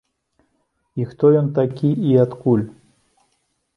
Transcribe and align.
І 1.01 1.05
хто 1.11 1.29
ён 1.41 1.47
такі 1.59 1.89
і 2.13 2.17
адкуль? 2.25 2.65